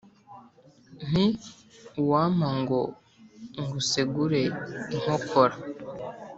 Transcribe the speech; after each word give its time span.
Nti 1.09 1.25
uwampa 2.01 2.49
ngo 2.59 2.79
ngusegure 3.67 4.41
inkokora 4.95 5.55